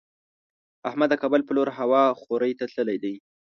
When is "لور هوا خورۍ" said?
1.57-2.53